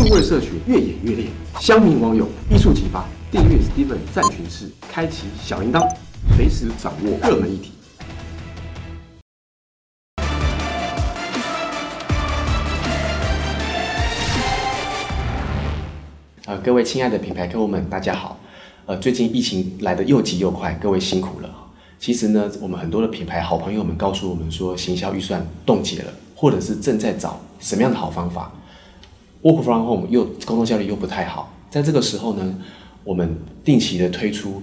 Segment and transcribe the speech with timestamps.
[0.00, 1.26] 数位社群越演越烈，
[1.60, 3.04] 乡民网友一触即发。
[3.30, 5.86] 订阅 Steven 战群室，开启小铃铛，
[6.34, 7.72] 随时掌握热门议题。
[16.46, 18.40] 呃，各位亲爱的品牌客户们，大家好。
[18.86, 21.50] 呃，最近疫情来得又急又快，各位辛苦了。
[21.98, 28.50] 其实呢，我们很多的品牌好朋友们告诉我们说，行销预算冻结了，或者是正在找什么样的好方法。
[29.42, 32.58] Work from home 又工作效率又不太好，在这个时候呢，
[33.04, 34.62] 我们定期的推出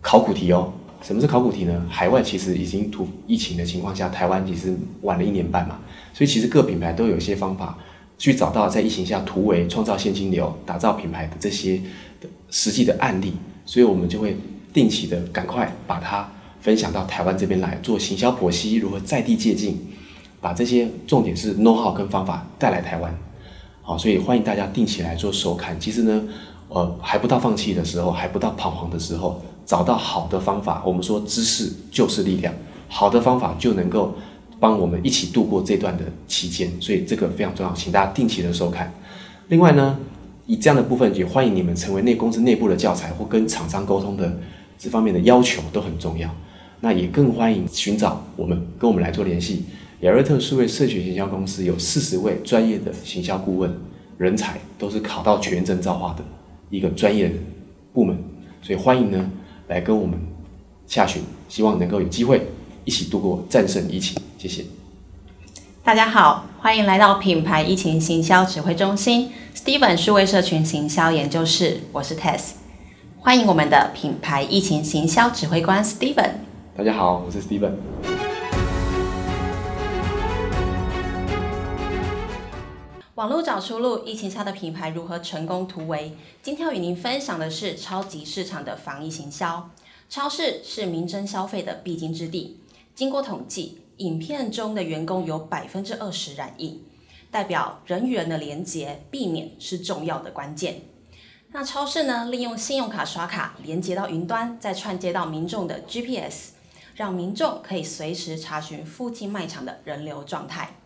[0.00, 0.72] 考古题哦。
[1.02, 1.86] 什么是考古题呢？
[1.88, 5.78] 海外其实已经突疫情的情况下，台湾其实晚了一年半嘛，
[6.12, 7.78] 所以其实各品牌都有一些方法
[8.18, 11.80] 去找到在疫情下突围、创造现金流、打造品牌的这些
[12.20, 13.32] 的实际的案例。
[13.64, 14.36] 所以我们就会
[14.74, 16.30] 定期的赶快把它
[16.60, 19.74] 分享到台湾这边来做行销剖析，如何在地借鉴，
[20.38, 23.18] 把这些重点是 know how 跟方法带来台湾。
[23.90, 25.76] 好，所以欢迎大家定期来做收看。
[25.80, 26.22] 其实呢，
[26.68, 30.80] 呃，还不到放弃的时候，还不到彷徨的时候，找到好的方法。
[30.86, 32.54] 我们说知识就是力量，
[32.86, 34.14] 好的方法就能够
[34.60, 36.70] 帮我们一起度过这段的期间。
[36.80, 38.94] 所以这个非常重要，请大家定期的收看。
[39.48, 39.98] 另外呢。
[40.46, 44.36] 以这样的部分，也欢迎你们成为内公司内部的教材或跟厂商沟通的
[44.76, 46.28] 这方面的要求都很重要。
[46.80, 49.64] 那也更欢迎寻找我们，跟我们来做联系。
[50.00, 53.70] 亚瑞特数位社群行销公司有四十位专业的行销顾问
[54.16, 56.24] 人才，都是考到全证造化的
[56.70, 57.30] 一个专业
[57.92, 58.16] 部门，
[58.62, 59.30] 所以欢迎呢
[59.68, 60.18] 来跟我们
[60.86, 62.46] 下询，希望能够有机会
[62.86, 64.16] 一起度过战胜疫情。
[64.38, 64.64] 谢谢。
[65.84, 72.52] 大家好，欢迎来到品牌疫情行销指挥中心，Steven 数位社群行销研究室，我是 Tess，
[73.18, 76.30] 欢迎我们的品牌疫情行销指挥官 Steven。
[76.74, 77.72] 大家好，我是 Steven。
[83.20, 86.16] 网络找出路，疫情下的品牌如何成功突围？
[86.42, 89.68] 今天要与您分享的是超级市场的防疫行销。
[90.08, 92.58] 超市是民生消费的必经之地，
[92.94, 93.82] 经过统计。
[93.98, 96.82] 影片中的员工有百分之二十染疫，
[97.30, 100.80] 代表人与人的连结避免是重要的关键。
[101.48, 106.52] 那超市呢，利用信用卡刷卡连接到云端，再串接到民众的 GPS，
[106.94, 110.76] 让民众可以随时查询附近卖场的人流状态。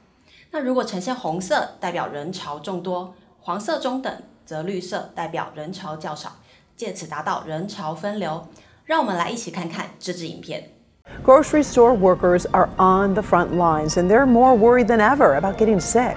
[0.54, 4.12] 那如果呈现红色，代表人潮众多；黄色中等，
[4.46, 6.32] 则绿色代表人潮较少，
[6.76, 8.48] 借此达到人潮分流。
[8.86, 10.72] 让我们来一起看看这支影片。
[11.24, 15.80] Grocery store workers are on the front lines and they're more worried than ever about getting
[15.80, 16.16] sick.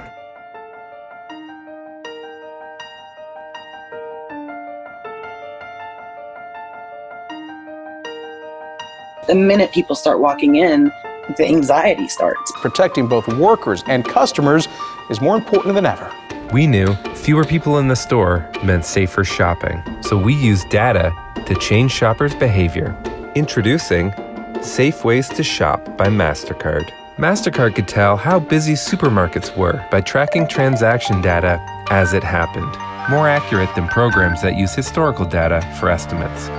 [9.26, 10.90] The minute people start walking in,
[11.35, 12.51] the anxiety starts.
[12.61, 14.67] Protecting both workers and customers
[15.09, 16.11] is more important than ever.
[16.53, 21.11] We knew fewer people in the store meant safer shopping, so we used data
[21.45, 22.95] to change shoppers' behavior.
[23.35, 24.13] Introducing
[24.61, 26.89] Safe Ways to Shop by MasterCard.
[27.17, 31.59] MasterCard could tell how busy supermarkets were by tracking transaction data
[31.89, 32.71] as it happened,
[33.09, 36.49] more accurate than programs that use historical data for estimates.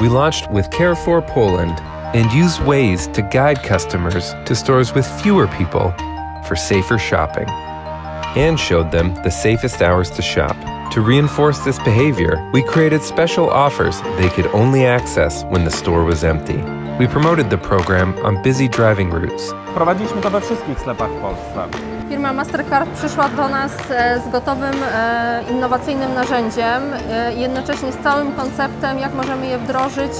[0.00, 1.78] We launched with Carrefour Poland
[2.14, 5.92] and used ways to guide customers to stores with fewer people
[6.46, 7.48] for safer shopping,
[8.36, 10.56] and showed them the safest hours to shop.
[10.92, 16.04] To reinforce this behavior, we created special offers they could only access when the store
[16.04, 16.58] was empty.
[16.98, 19.54] We promoted the program on busy driving routes.
[19.74, 21.68] Prowadziliśmy to we wszystkich sklepach w Polsce.
[22.08, 23.72] Firma Mastercard przyszła do nas
[24.26, 24.74] z gotowym,
[25.50, 26.82] innowacyjnym narzędziem,
[27.36, 30.12] jednocześnie z całym konceptem, jak możemy je wdrożyć,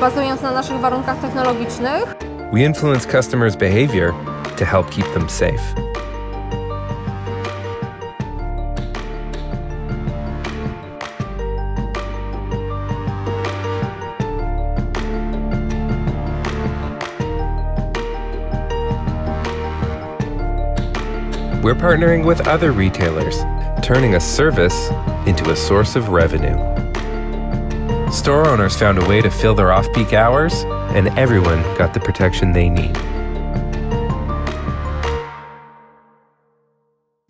[0.00, 2.16] bazując na naszych warunkach technologicznych.
[2.52, 4.14] We influence customers' behavior
[4.56, 5.86] to help keep them safe.
[21.66, 23.40] we're partnering with other retailers,
[23.82, 24.88] turning a service
[25.26, 26.75] into a source of revenue.
[28.10, 30.64] Store owners found a way to fill their off peak hours,
[30.94, 32.96] and everyone got the protection they need.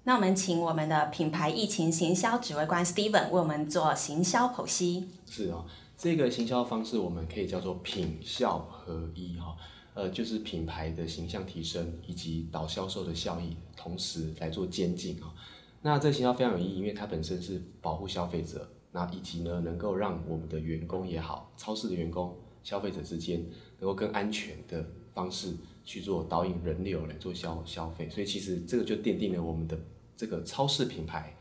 [0.04, 5.08] 那我们请我们的品牌疫情行销指挥官 Steven 为我们做行销剖析。
[5.26, 5.64] 是哦，
[5.98, 9.56] 这个行销方式我们可以叫做品效合一哈。
[9.94, 15.32] 呃，就是品牌的形象提升以及导销售的效益，同时来做监禁啊。
[15.80, 23.44] 那这个行销非常有意义，因为它本身是保护消费者，那以及呢，能够让我们的员工也好，超市的员工、消费者之间
[23.78, 25.52] 能够更安全的方式
[25.84, 28.08] 去做导引人流来做消消费。
[28.08, 29.78] 所以其实这个就奠定了我们的
[30.16, 31.36] 这个超市品牌，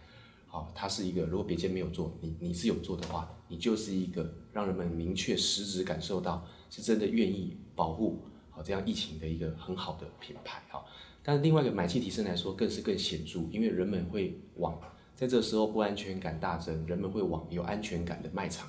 [0.47, 8.19] 好，它是一个如果别间没有做，你你是有做的话，你就是一个让人们明确实质感受到是真的愿意保护
[8.49, 10.83] 好这样疫情的一个很好的品牌哈。
[11.23, 14.77] 但是另外一个买气提升来说，更是更显著，因为人们会往
[15.15, 18.67] 在这时候不安全感大增，人们会往有安全感的卖场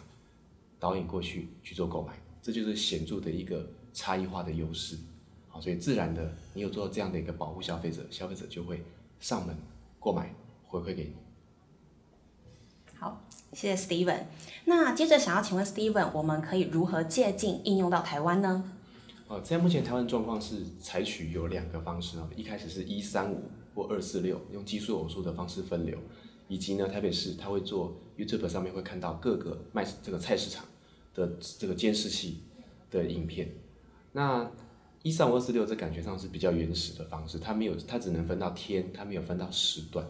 [0.78, 4.96] 导引过去去做购买，这就是显著的一个差异化的优势。
[5.48, 8.84] 好，所以自然的，你有做到这样的一个保护消费者，消费者就会
[9.18, 9.56] 上门
[9.98, 10.32] 购买
[10.66, 11.14] 回馈给你。
[12.98, 14.24] 好，谢谢 Steven。
[14.66, 18.72] 那接着想要请问 Steven，我们可以如何借鉴应用到台湾呢？
[19.28, 23.42] 呃，在目前台湾状况是采取有两个方式啊，一开始是一三五
[23.74, 25.98] 或二四六，用奇数偶数的方式分流，
[26.48, 30.64] 以及呢台北市它会做 YouTube 上面会看到各个卖这个菜市场
[31.14, 32.42] 的这个监视器
[32.90, 33.52] 的影片。
[34.12, 34.50] 那
[35.02, 40.04] 一三五二四六这感觉上是比较原始的方式，它没有它只能分到天，它没有分到时段。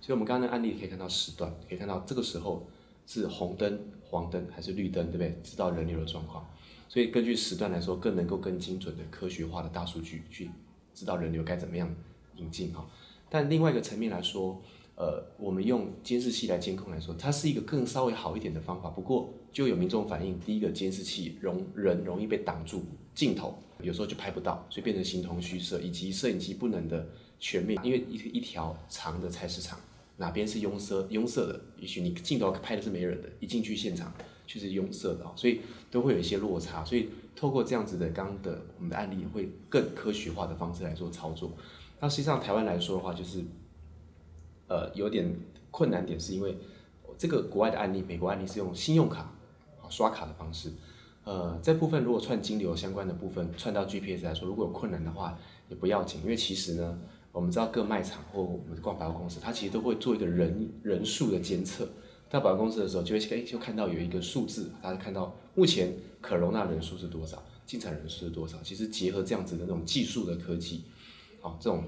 [0.00, 2.68] 所以我们刚刚的案例可以看到时段，可以看到这个时候
[3.06, 5.40] 是红灯、黄灯还是绿灯，对不对？
[5.42, 6.46] 知道人流的状况。
[6.88, 10.50] 所以根据时段来说，更能够更精准的科学化的大数据去
[10.94, 11.92] 知道人流该怎么样
[12.36, 12.88] 引进哈。
[13.28, 14.62] 但另外一个层面来说，
[14.96, 18.90] 呃，我们用监视器来监控来说，它是一个更稍微好一点的方法。
[18.90, 22.82] 不过就有民众反映，第一个监视器容人容易被挡住
[23.14, 27.06] 镜头，有时候就拍不到，所以变成形同虚设，以及摄影机不能的
[27.38, 29.78] 全面，因为一一条长的菜市场
[30.16, 34.12] 哪边是拥塞拥塞的，也许你镜头拍的是没人的，一进去现场。
[34.48, 35.60] 却是拥塞的啊，所以
[35.90, 41.50] 都会有一些落差，所以透过这样子的刚的我们的案例，会更科学化的方式来做操作。
[41.98, 43.44] 那实际上台湾来说的话，就是
[44.68, 45.34] 呃有点
[45.70, 46.56] 困难点，是因为
[47.18, 49.20] 这个国外的案例，美国案例是用信用卡
[49.80, 50.72] 啊刷卡的方式，
[51.24, 56.98] 呃这部分如果串金流相关的部分串到 GPS 来说，如果有困难的话也不要紧，因为其实呢，
[57.32, 61.88] 我们知道各卖场或我们逛百货公司，它其实都会做一个人人数的监测。
[62.28, 68.58] 到保险公司的时候，就会哎就看到有一个数字，大家看到目前可容纳人数是多少，进场人数是多少。
[68.64, 70.82] 其实结合这样子的那种技术的科技，
[71.40, 71.84] 好，这种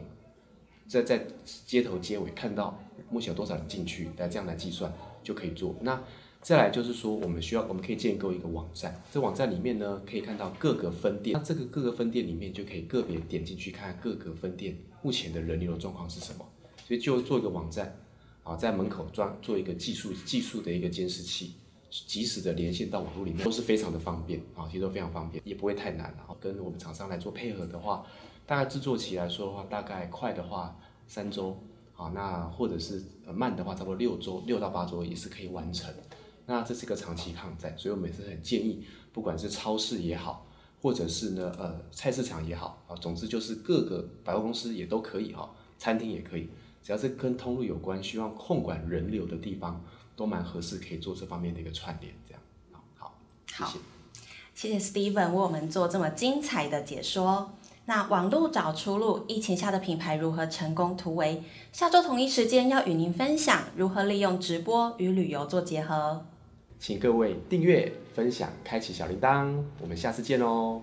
[0.88, 1.26] 在在
[1.66, 4.92] 街头街尾看到目前有多少人进去，来这样来计算
[5.22, 5.76] 就可以做。
[5.82, 6.02] 那
[6.40, 16.44] 再来就是说，我们需要我们可以建构一个网站，这网站里面呢可以看到各个分店，那这个各个分店里面就可以个别点进去看各个分店目前的人流的状况是什么，
[16.86, 17.94] 所以就做一个网站。
[18.44, 21.52] 啊，在门口装做一个技术技术的一个监视器，
[21.90, 26.34] 及时的连线到网络里面都是非常的方便啊，其实都非常方便，也不会太难啊。
[26.40, 28.04] 跟我们厂商来做配合的话，
[28.46, 31.58] 大概制作期来说的话，大概快的话三周
[31.96, 33.02] 啊，那或者是
[33.32, 35.92] 慢的话，差不多六周六到八周也是可以完成。
[36.46, 40.46] 那这是一个长期抗战，所以我每次很建议，不管是超市也好，
[40.80, 46.48] 或者是呢呃菜市场也好啊，总之就是各个百货公司也都可以哈，餐厅也可以。
[46.82, 49.84] 只要是跟通路有关、需要控管人流的地方，
[50.18, 52.12] 都蛮合适，可以做这方面的一个串联。
[52.26, 52.42] 这样，
[52.98, 53.14] 好，
[53.52, 53.72] 好，
[54.52, 57.52] 谢谢，谢谢 Steven 为我们做这么精彩的解说。
[57.84, 61.42] 那网路找出路，疫情下的品牌如何成功突围？
[61.72, 66.26] 下周同一时间要与您分享如何利用直播与旅游做结合。
[66.80, 70.82] 请各位订阅、分享、开启小铃铛，我们下次见喽。